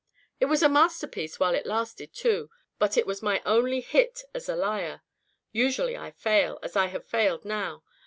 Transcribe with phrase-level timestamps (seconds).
[0.39, 2.49] It was a masterpiece while it lasted, too.
[2.79, 5.01] But it was my only hit as a liar.
[5.51, 7.83] Usually I fail, as I have failed now.